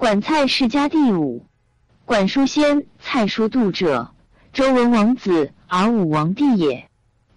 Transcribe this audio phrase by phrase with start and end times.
[0.00, 1.44] 管蔡世家第五。
[2.06, 4.14] 管叔先，蔡叔度者，
[4.50, 6.88] 周文王子，而武王弟也。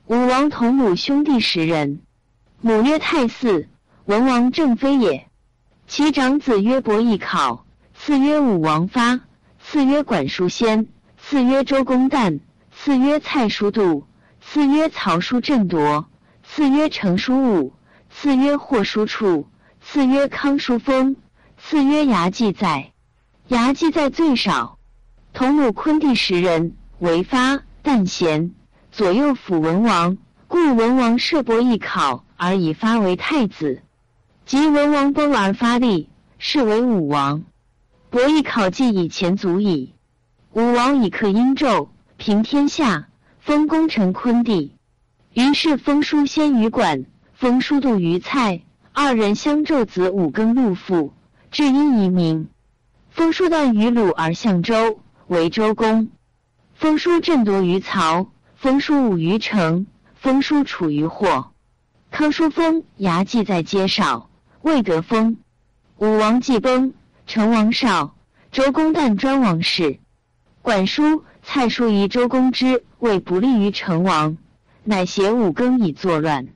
[0.08, 2.00] 武王同母兄弟十人，
[2.62, 3.68] 母曰太姒，
[4.06, 5.28] 文王正妃也。
[5.88, 9.20] 其长子曰伯邑考，次曰武王发，
[9.60, 10.88] 次曰管叔先，
[11.18, 12.40] 次曰周公旦，
[12.72, 14.08] 次曰蔡叔度，
[14.40, 16.06] 次曰曹叔振铎，
[16.46, 17.74] 次曰成叔武，
[18.10, 19.50] 次曰霍叔处，
[19.82, 21.18] 次曰康叔封，
[21.66, 22.92] 次曰牙祭在。
[23.48, 24.78] 牙祭在最少，
[25.32, 28.54] 同母昆弟十人，为发、旦贤，
[28.92, 30.18] 左右辅文王，
[30.50, 33.82] 故文王设伯邑考而以发为太子。
[34.46, 37.46] 及文王崩而发立，是为武王。
[38.10, 39.94] 伯邑考继以前足矣。
[40.52, 41.88] 武王以克殷纣，
[42.18, 43.08] 平天下，
[43.40, 44.76] 封功臣昆弟。
[45.34, 48.62] 于是封叔先于管，封叔度于蔡，
[48.92, 51.14] 二人相纣子五更禄父，
[51.54, 52.50] 至殷夷名。
[53.12, 56.10] 封叔旦于鲁而相周，为周公。
[56.74, 61.52] 封叔振铎于曹，封叔武于成，封叔处于霍。
[62.10, 64.32] 康叔封牙祭在街少，
[64.64, 65.38] 未得封。
[65.98, 66.96] 武王既崩，
[67.28, 68.16] 成王少，
[68.52, 70.00] 周公旦专王事。
[70.64, 74.38] 管叔、蔡叔疑周公之位不利于成王，
[74.84, 76.48] 乃挟五更以作乱。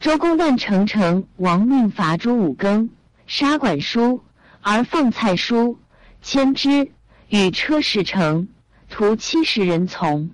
[0.00, 2.88] 周公旦成成王命伐诛五更，
[3.26, 4.22] 杀管叔，
[4.60, 5.78] 而放蔡叔。
[6.22, 6.90] 牵之，
[7.28, 8.48] 与车十乘，
[8.90, 10.30] 徒七十人从，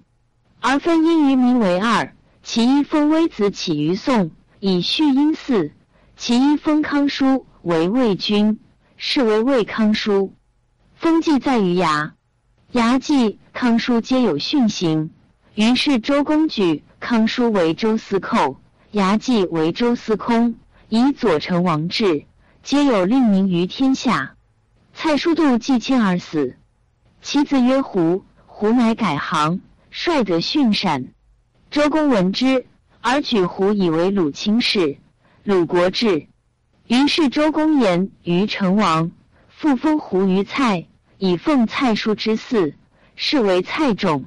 [0.60, 2.12] 而分殷于民为二。
[2.42, 5.72] 其一封微子起于宋，以续殷祀；
[6.16, 8.58] 其一封康叔为魏君，
[8.96, 10.32] 是为魏康叔。
[10.94, 12.14] 封祭在于牙，
[12.72, 15.10] 牙祭、康叔皆有训行。
[15.54, 18.60] 于是周公举康叔为周司寇，
[18.90, 20.56] 牙祭为周司空，
[20.88, 22.26] 以左丞王制，
[22.66, 24.34] 皆有令名于天下。
[24.92, 26.56] 蔡叔度既亲而死，
[27.22, 29.60] 其子曰胡，胡乃改行，
[29.92, 31.12] 率得训善。
[31.70, 32.66] 周公闻之，
[33.00, 34.98] 而举胡以为鲁卿士，
[35.44, 36.26] 鲁国志。
[36.88, 39.12] 于是周公言于成王，
[39.46, 42.74] 复封胡于蔡，以奉蔡叔之嗣，
[43.14, 44.24] 是为蔡仲。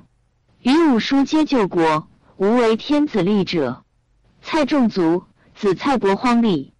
[0.62, 3.84] 于五叔皆救国，无为天子立者。
[4.42, 5.26] 蔡仲卒，
[5.56, 6.72] 子蔡伯荒立；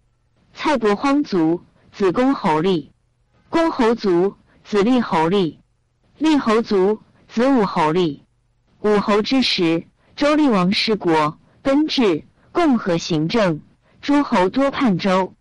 [0.54, 1.62] 蔡伯荒卒，
[1.92, 2.92] 子公侯立。
[3.48, 5.58] 公侯卒，子立侯立；
[6.18, 8.22] 立侯卒，子武侯立。
[8.80, 9.84] 武侯之时，
[10.16, 13.60] 周厉王失国，奔至，共和行政，
[14.00, 15.34] 诸侯多叛周。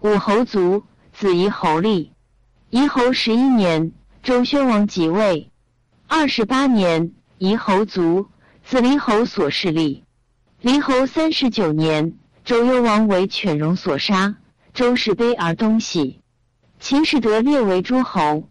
[0.00, 2.12] 武侯卒，子夷侯立。
[2.70, 3.92] 夷侯十一年，
[4.22, 5.50] 周宣王即位。
[6.06, 8.28] 二十八年，夷侯卒，
[8.64, 10.04] 子离侯所势立。
[10.60, 14.36] 离侯三十九年，周幽王为犬戎所杀，
[14.72, 16.20] 周氏卑而东徙。
[16.78, 18.48] 秦始得列为诸侯。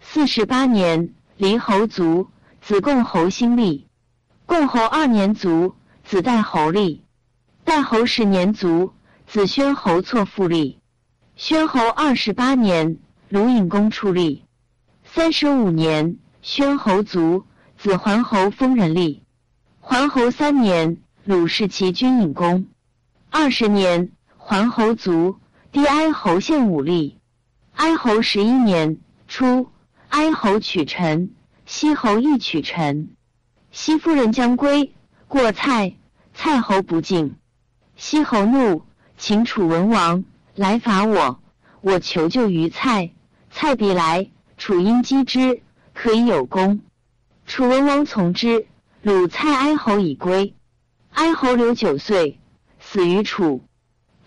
[0.00, 2.28] 四十八年，离侯卒，
[2.60, 3.86] 子贡侯兴立。
[4.44, 5.74] 共侯二年卒，
[6.04, 7.04] 子代侯立。
[7.64, 8.92] 代侯十年卒，
[9.26, 10.80] 子宣侯错复立。
[11.36, 12.98] 宣侯二十八年，
[13.28, 14.44] 鲁隐公出立。
[15.04, 17.44] 三十五年，宣侯卒，
[17.78, 19.22] 子桓侯封人立。
[19.80, 22.66] 桓侯三年，鲁弑其君隐公。
[23.30, 25.38] 二十年，桓侯卒，
[25.72, 27.18] 帝哀侯献武力。
[27.72, 29.70] 哀侯十一年初，
[30.10, 31.34] 哀侯娶臣，
[31.64, 33.16] 西侯亦取臣。
[33.70, 34.92] 西夫人将归，
[35.28, 35.94] 过蔡，
[36.34, 37.36] 蔡侯不敬。
[37.96, 38.82] 西侯怒，
[39.16, 40.24] 请楚文王
[40.54, 41.40] 来伐我，
[41.80, 43.10] 我求救于蔡。
[43.50, 44.28] 蔡必来，
[44.58, 45.62] 楚因击之，
[45.94, 46.82] 可以有功。
[47.46, 48.66] 楚文王从之。
[49.00, 50.54] 鲁蔡哀侯已归。
[51.12, 52.38] 哀侯留九岁，
[52.78, 53.62] 死于楚。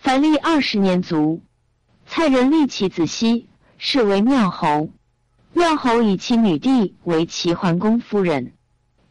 [0.05, 1.41] 凡历二十年卒。
[2.05, 3.49] 蔡人立其子熙，
[3.79, 4.91] 是为妙侯。
[5.51, 8.53] 妙侯以其女弟为齐桓公夫人。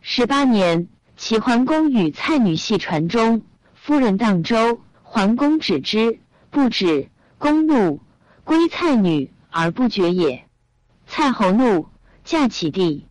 [0.02, 3.42] 十八年，齐桓公与蔡女系船中，
[3.74, 8.00] 夫人荡舟，桓公止之，不止，公怒，
[8.44, 10.46] 归蔡女而不绝也。
[11.08, 11.88] 蔡侯怒，
[12.22, 13.08] 嫁其弟。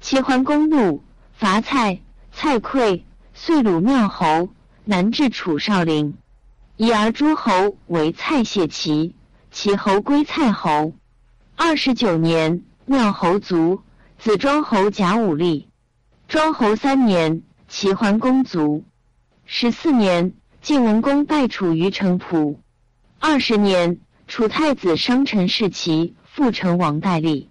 [0.00, 1.02] 齐桓公怒，
[1.34, 2.00] 伐蔡，
[2.32, 3.02] 蔡溃，
[3.34, 4.48] 遂虏妙侯，
[4.86, 6.16] 南至楚少陵，
[6.80, 9.16] 以而诸侯为蔡谢齐。
[9.50, 10.92] 齐侯归蔡侯。
[11.56, 13.82] 二十九年，妙侯卒，
[14.16, 15.68] 子庄侯甲午立。
[16.28, 18.84] 庄侯三年，齐桓公卒。
[19.44, 22.60] 十四年，晋文公败楚于城濮。
[23.18, 23.98] 二十年，
[24.28, 27.50] 楚太子商臣弑齐，复成王代立。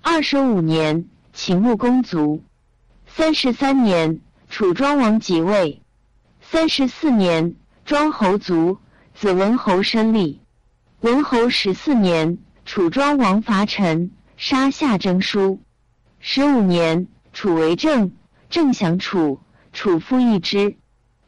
[0.00, 2.44] 二十五年，秦穆公卒。
[3.08, 5.82] 三十三年，楚庄王即位。
[6.40, 7.56] 三十四年，
[7.90, 8.78] 庄侯卒，
[9.14, 10.40] 子文侯申立。
[11.00, 15.60] 文侯十四年，楚庄王伐陈，杀夏征舒。
[16.20, 18.12] 十五年，楚为政，
[18.48, 19.40] 政降楚，
[19.72, 20.76] 楚复一之。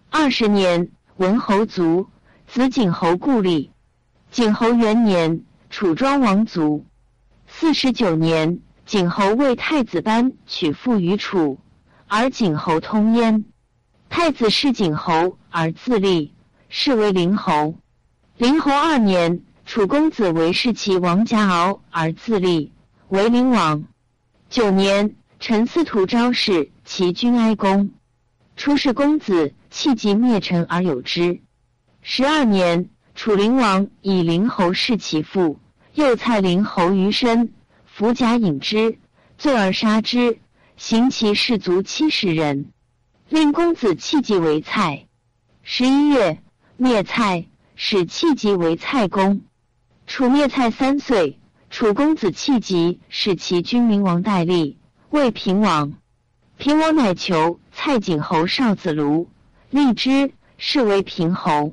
[0.08, 2.06] 二十年，文侯卒，
[2.46, 3.72] 子景侯故立。
[4.30, 6.86] 景侯元年，楚庄王卒。
[7.48, 11.58] 四十九年，景侯为太子班娶妇于楚，
[12.06, 13.44] 而景侯通焉。
[14.08, 16.32] 太子弑景侯而自立，
[16.74, 17.74] 是为灵侯。
[18.38, 22.72] 灵侯二年，楚公子为弑其王贾敖而自立，
[23.10, 23.84] 为灵王。
[24.48, 27.90] 九年，陈司徒昭弑其君哀公，
[28.56, 31.42] 出世公子弃疾灭陈而有之。
[32.00, 35.60] 十二年，楚灵王以灵侯弑其父，
[35.92, 37.52] 又蔡灵侯于身，
[37.84, 38.98] 伏甲引之，
[39.36, 40.38] 罪而杀之，
[40.78, 42.70] 刑其士卒七十人。
[43.28, 45.06] 令公子弃疾为蔡。
[45.62, 46.42] 十一月，
[46.82, 47.46] 灭蔡，
[47.76, 49.42] 使弃疾为蔡公。
[50.08, 51.38] 楚灭蔡三岁。
[51.70, 54.78] 楚公子弃疾，使其君明王代立，
[55.10, 55.94] 为平王。
[56.58, 59.30] 平王乃求蔡景侯少子卢，
[59.70, 61.72] 立之，是为平侯。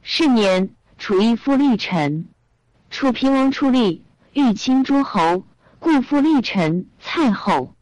[0.00, 2.26] 是年，楚义父立臣。
[2.88, 4.02] 楚平王出立，
[4.32, 5.44] 欲亲诸侯，
[5.78, 7.74] 故复立臣蔡后。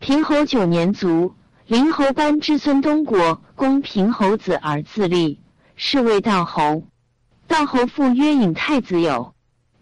[0.00, 1.34] 平侯九年卒，
[1.66, 5.40] 灵侯班之孙东国攻平侯子而自立，
[5.76, 6.82] 是为道侯。
[7.46, 9.34] 道侯父曰尹太子友。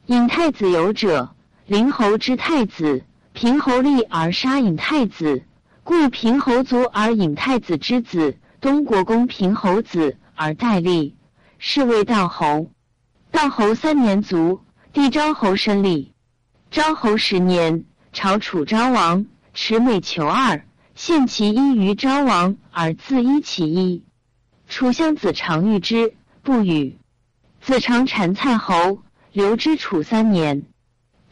[0.07, 1.35] 尹太子有者，
[1.67, 5.45] 灵侯之太子，平侯立而杀尹太子，
[5.83, 11.17] 故平侯卒而尹太子之子东国公平侯子而代立，
[11.59, 12.71] 是谓道侯。
[13.31, 14.61] 道侯三年卒，
[14.93, 16.13] 帝昭侯申立。
[16.71, 24.03] 昭侯十年，朝楚昭王，持美求二，献其一于昭王而自依其一。
[24.69, 26.99] 楚相子常遇之，不语。
[27.61, 29.03] 子常谗蔡侯。
[29.33, 30.63] 留之楚三年，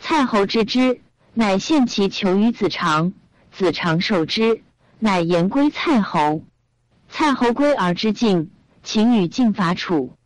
[0.01, 1.01] 蔡侯知之，
[1.35, 3.13] 乃献其求于子长，
[3.53, 4.61] 子长受之，
[4.99, 6.43] 乃言归蔡侯。
[7.09, 8.51] 蔡侯归而知晋，
[8.83, 10.17] 请与晋伐楚。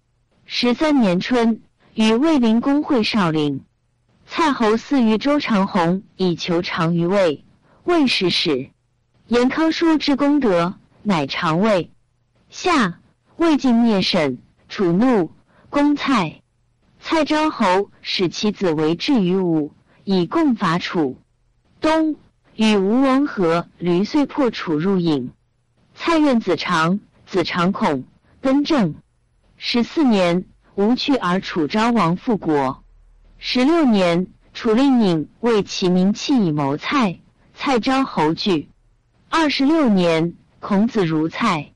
[0.47, 1.61] 十三年春，
[1.93, 3.63] 与卫灵公会少陵。
[4.27, 7.45] 蔡侯赐于周长弘以求长于魏，
[7.85, 8.71] 魏使使。
[9.27, 11.91] 言康叔之功德，乃长魏。
[12.59, 13.01] 夏，
[13.37, 14.39] 魏晋灭沈，
[14.71, 15.31] 楚怒，
[15.69, 16.41] 攻蔡。
[16.99, 19.75] 蔡昭侯使其子为质于武，
[20.05, 21.19] 以共伐楚。
[21.83, 22.17] 冬，
[22.55, 25.33] 与吴王阖闾遂破楚入郢。
[25.95, 28.05] 蔡怨子长，子长恐，
[28.41, 28.95] 更正。
[29.59, 32.83] 十四年，吴去而楚昭王复国。
[33.37, 37.21] 十六年，楚令尹为其名弃以谋蔡，
[37.53, 38.71] 蔡昭侯惧。
[39.29, 41.75] 二十六年，孔子如蔡，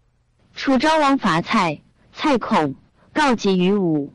[0.54, 1.80] 楚昭王伐蔡，
[2.12, 2.74] 蔡恐，
[3.12, 4.12] 告急于武。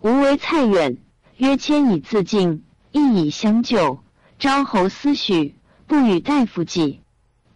[0.00, 0.98] 吾为蔡远，
[1.36, 3.98] 曰：“迁以自尽，亦以相救。”
[4.38, 5.56] 昭侯思许，
[5.86, 7.00] 不与大夫计。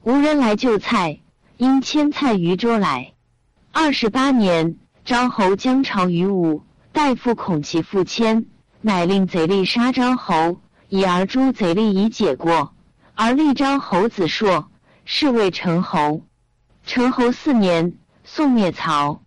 [0.02, 1.20] 无人来救蔡，
[1.56, 3.12] 因迁蔡于州来。
[3.72, 6.62] 二十八年，昭侯将朝于吴，
[6.92, 8.46] 大夫恐其复迁，
[8.80, 12.74] 乃令贼吏杀昭侯，以而诛贼吏以解过，
[13.14, 14.68] 而立昭侯子硕，
[15.04, 16.22] 是谓成侯。
[16.84, 17.94] 成侯四年，
[18.24, 19.22] 宋灭曹。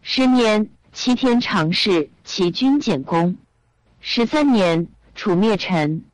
[0.00, 0.70] 十年。
[0.92, 3.36] 齐天常侍齐军简公，
[4.00, 6.06] 十三年，楚灭陈。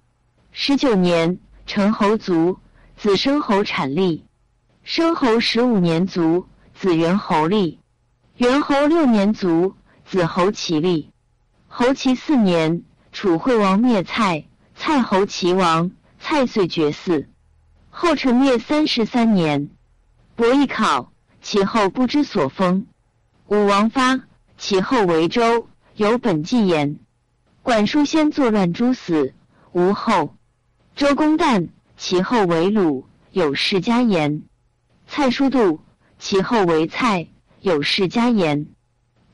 [0.50, 2.58] 十九年，陈侯卒，
[2.96, 4.24] 子申侯产立。
[4.82, 7.79] 申侯十五年卒，子元侯立。
[8.39, 11.12] 元侯六年卒，子侯齐立。
[11.69, 17.27] 侯齐四年，楚惠王灭蔡，蔡侯齐王，蔡遂绝嗣。
[17.89, 19.70] 后陈灭三十三年，
[20.34, 21.12] 伯邑考，
[21.43, 22.87] 其后不知所封。
[23.49, 24.20] 武王发。
[24.58, 27.01] 其后为周，有本纪言。
[27.63, 29.34] 管叔先作乱诛死，
[29.72, 30.37] 无后。
[30.94, 34.44] 周公旦，其后为鲁，有世家言。
[35.08, 35.81] 蔡叔度，
[36.19, 37.27] 其后为蔡，
[37.61, 38.69] 有世家言。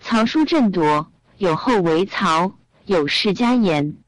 [0.00, 2.52] 曹叔振铎，有后为曹，
[2.86, 3.98] 有世家言。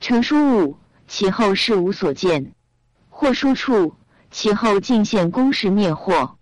[0.00, 0.76] 程叔武，
[1.06, 2.52] 其后世无所见。
[3.08, 3.94] 霍叔处，
[4.30, 6.37] 其后进献公时灭霍。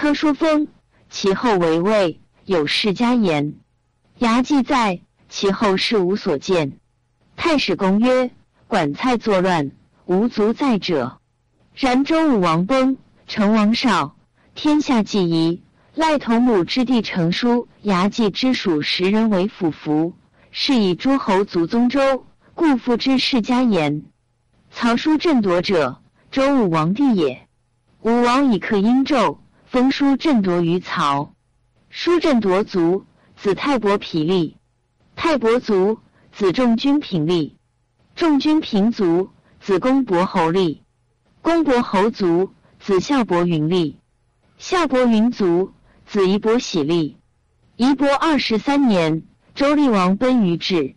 [0.00, 0.68] 柯叔封，
[1.10, 2.20] 其后为魏。
[2.44, 3.54] 有世家言，
[4.18, 6.78] 牙祭在其后世无所见。
[7.36, 8.30] 太史公曰：
[8.68, 9.72] 管蔡作乱，
[10.06, 11.18] 无足在者。
[11.74, 14.14] 然周武王崩，成王少，
[14.54, 15.64] 天下既夷。
[15.96, 20.12] 赖同母之弟成叔，牙祭之属十人为辅服，
[20.52, 22.24] 是以诸侯族宗周，
[22.54, 24.04] 故复之世家言。
[24.70, 26.00] 曹叔振铎者，
[26.30, 27.48] 周武王弟也。
[28.02, 29.38] 武王以克殷纣，
[29.70, 31.34] 封叔振铎于曹。
[31.90, 33.04] 叔振铎卒，
[33.36, 34.56] 子泰伯皮立；
[35.14, 35.98] 泰伯卒，
[36.32, 37.58] 子仲君平立。
[38.16, 39.28] 仲君平卒，
[39.60, 40.80] 子公伯侯立。
[41.42, 43.98] 公伯侯卒，子孝伯云立。
[44.56, 45.74] 孝伯云卒，
[46.06, 47.18] 子夷伯喜立。
[47.76, 50.96] 夷伯二十三年，周厉王奔于至。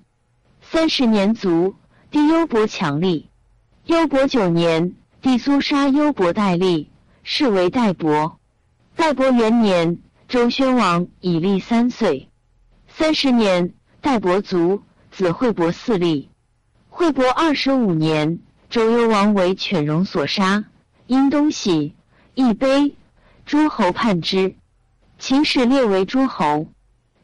[0.62, 1.76] 三十年卒，
[2.10, 3.30] 弟幽伯强立。
[3.86, 6.90] 幽伯九年，弟苏杀幽伯代立，
[7.24, 8.38] 是为代伯。
[9.02, 12.30] 代伯元年，周宣王以立三岁。
[12.88, 16.30] 三十年，代伯卒，子惠伯嗣立。
[16.88, 20.66] 惠伯二十五年，周幽王为犬戎所杀，
[21.08, 21.96] 因东西，
[22.36, 22.96] 亦悲，
[23.44, 24.56] 诸侯叛之。
[25.18, 26.68] 秦始列为诸侯。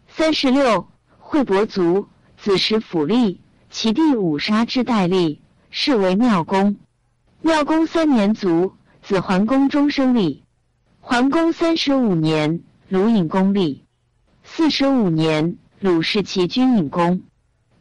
[0.08, 0.88] 三十六，
[1.20, 2.08] 惠伯卒，
[2.38, 6.78] 子时府立，其弟五杀之代立，是为妙公。
[7.42, 10.44] 妙公三年卒，子桓公终生立。
[11.10, 12.60] 桓公三十五年，
[12.90, 13.86] 鲁隐公立。
[14.44, 17.22] 四十五年，鲁弑其君隐公。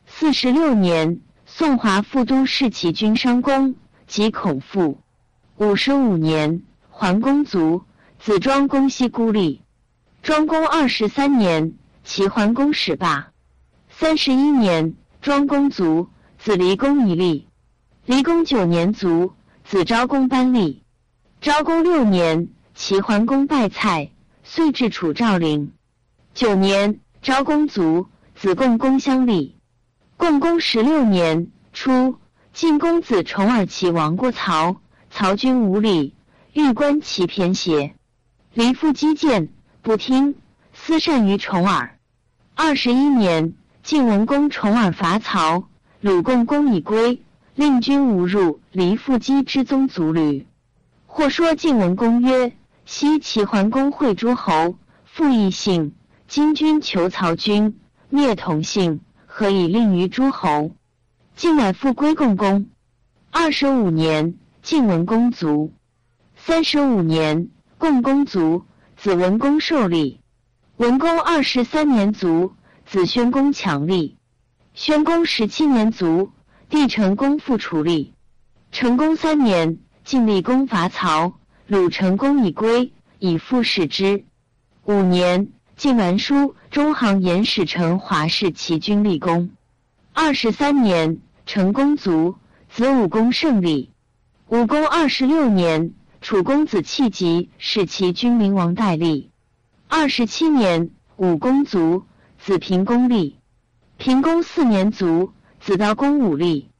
[0.06, 3.74] 四十六年，宋华副都弑其君商公
[4.06, 5.00] 及孔父。
[5.56, 7.82] 五十五年，桓公卒，
[8.20, 9.60] 子庄公西孤立。
[10.22, 13.32] 庄公二十三年，齐桓公始罢。
[13.88, 16.06] 三十一年，庄公卒，
[16.38, 17.48] 子离公一立。
[18.04, 19.32] 离公九年卒，
[19.64, 20.84] 子昭公班立。
[21.40, 22.50] 昭公六年。
[22.78, 24.10] 齐桓公拜蔡，
[24.44, 25.72] 遂至楚赵陵。
[26.34, 29.56] 九年，昭公卒，子贡公相立。
[30.18, 32.18] 共公十六年初，
[32.52, 34.76] 晋公子重耳齐王过曹，
[35.10, 36.14] 曹军无礼，
[36.52, 37.94] 欲观其偏邪。
[38.52, 39.48] 黎父击谏，
[39.80, 40.34] 不听，
[40.74, 41.98] 私善于重耳。
[42.54, 45.66] 二十一年，晋文公重耳伐曹，
[46.02, 47.22] 鲁共公已归，
[47.54, 50.46] 令君无入黎父击之宗族旅。
[51.06, 52.52] 或说晋文公曰。
[52.88, 55.96] 西齐桓公会诸侯，复异姓。
[56.28, 60.70] 今君求曹军，灭同姓，何以令于诸侯？
[61.34, 62.68] 晋乃复归共公。
[63.32, 65.72] 二十五年，晋文公卒。
[66.36, 68.64] 三十五年，共公卒，
[68.96, 70.20] 子文公受立。
[70.76, 72.54] 文公二十三年卒，
[72.86, 74.16] 子宣公强立。
[74.74, 76.30] 宣公十七年卒，
[76.68, 78.14] 弟成公复除立。
[78.70, 81.40] 成公三年，晋厉公伐曹。
[81.68, 84.24] 鲁成公已归，以复使之。
[84.84, 89.50] 五年，晋完书中行严使臣华氏齐军立功。
[90.12, 92.36] 二十三年，成公卒，
[92.68, 93.90] 子武公胜利。
[94.48, 99.32] 武公二十六年，楚公子弃疾使其君灵王代立。
[99.88, 102.04] 二十七年，武公卒，
[102.38, 103.40] 子平公立。
[103.96, 106.70] 平公四年卒，子悼公武立。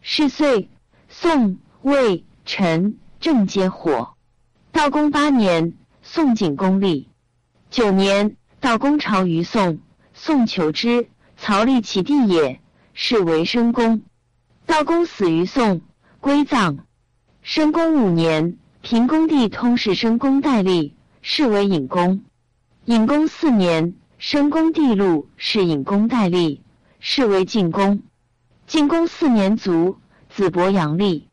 [0.00, 0.70] 是岁，
[1.10, 4.09] 宋、魏、陈、郑皆火。
[4.80, 7.10] 道公八年，宋景公立。
[7.68, 9.78] 九年，道公朝于宋，
[10.14, 11.06] 宋求之，
[11.36, 12.62] 曹立其弟也，
[12.94, 14.00] 是为申公。
[14.64, 15.82] 道公死于宋，
[16.20, 16.86] 归葬。
[17.42, 22.24] 申公五年，平公帝通使申公代立，是为隐公。
[22.86, 26.62] 隐公四年，申公帝禄是隐公代立，
[27.00, 28.00] 是为晋公。
[28.66, 29.98] 晋公四年卒，
[30.30, 31.28] 子伯阳立。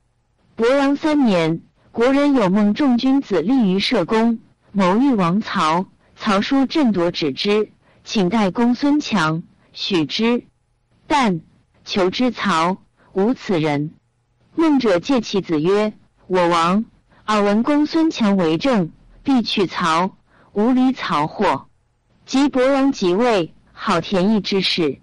[0.58, 1.62] 伯阳三年。
[1.98, 4.38] 国人有梦，众君子立于社公，
[4.72, 5.88] 谋欲王曹。
[6.16, 7.72] 曹叔振夺止之，
[8.04, 9.42] 请代公孙强，
[9.74, 10.46] 许之。
[11.08, 11.42] 但
[11.86, 12.78] 求之曹，
[13.14, 13.96] 无此人。
[14.54, 15.92] 梦者借其子曰
[16.28, 16.86] ：“我王
[17.26, 18.92] 耳闻公孙强为政，
[19.24, 20.16] 必取曹。
[20.54, 21.66] 无离曹祸。”
[22.28, 25.02] 及伯阳即位，好田邑之事。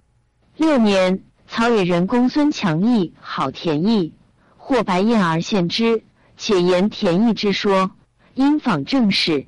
[0.57, 4.13] 六年，曹野人公孙强义好田邑，
[4.57, 6.05] 获白燕而献之。
[6.37, 7.93] 且言田邑之说，
[8.35, 9.47] 因访正事。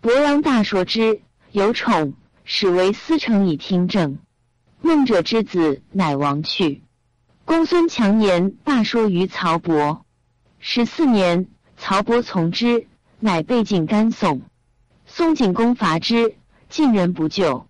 [0.00, 1.20] 伯阳大说之，
[1.52, 2.14] 有宠，
[2.44, 4.18] 使为司成以听政。
[4.80, 6.82] 孟者之子乃亡去。
[7.44, 10.04] 公孙强言罢说于曹伯。
[10.58, 12.86] 十四年，曹伯从之，
[13.20, 14.42] 乃被晋甘宋。
[15.06, 16.36] 宋景公伐之，
[16.68, 17.66] 晋人不救。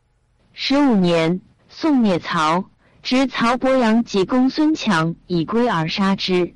[0.52, 2.64] 十五年，宋灭曹，
[3.02, 6.54] 执曹伯阳及公孙强以归而杀之。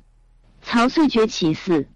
[0.61, 1.87] 曹遂决其嗣。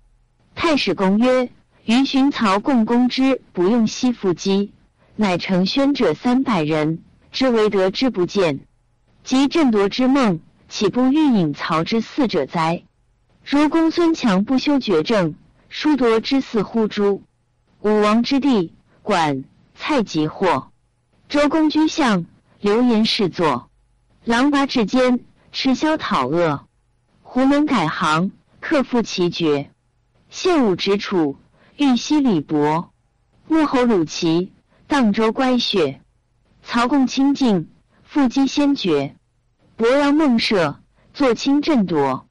[0.55, 1.49] 太史公曰
[1.85, 4.71] ：“余寻曹共攻之，不用西服击，
[5.15, 8.61] 乃成宣者三百人，之为得之不见。
[9.23, 10.39] 及振夺之梦，
[10.69, 12.83] 岂不欲引曹之嗣者哉？
[13.45, 15.35] 如公孙强不修绝政，
[15.69, 17.23] 殊夺之嗣乎诸？
[17.81, 19.43] 武王之弟，管
[19.75, 20.71] 蔡及祸。
[21.27, 22.25] 周公居相，
[22.61, 23.69] 流言是作，
[24.23, 25.19] 狼拔至坚，
[25.51, 26.67] 赤霄讨恶。
[27.21, 28.31] 胡门改行，
[28.63, 29.71] 克复其绝。
[30.29, 31.37] 献武直楚，
[31.75, 32.93] 玉西李伯，
[33.45, 34.53] 穆侯鲁齐，
[34.87, 35.99] 荡州乖雪。
[36.63, 37.69] 曹共清静，
[38.03, 39.17] 复击先绝。
[39.75, 40.79] 伯阳孟舍，
[41.13, 42.25] 坐清振铎。